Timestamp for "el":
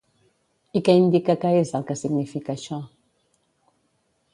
1.81-1.87